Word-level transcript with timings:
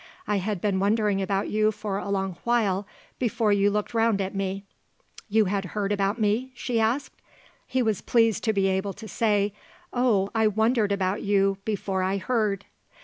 I 0.27 0.37
had 0.37 0.61
been 0.61 0.79
wondering 0.79 1.21
about 1.21 1.49
you 1.49 1.71
for 1.71 1.97
a 1.99 2.09
long 2.09 2.35
while 2.43 2.87
before 3.19 3.53
you 3.53 3.69
looked 3.69 3.93
round 3.93 4.19
at 4.19 4.33
me." 4.33 4.63
"You 5.29 5.45
had 5.45 5.63
heard 5.77 5.91
about 5.91 6.19
me?" 6.19 6.51
she 6.55 6.79
asked. 6.79 7.21
He 7.67 7.83
was 7.83 8.01
pleased 8.01 8.43
to 8.45 8.51
be 8.51 8.65
able 8.65 8.93
to 8.93 9.07
say: 9.07 9.53
"Oh, 9.93 10.31
I 10.33 10.47
wondered 10.47 10.91
about 10.91 11.21
you 11.21 11.59
before 11.65 12.01
I 12.01 12.17
heard." 12.17 12.65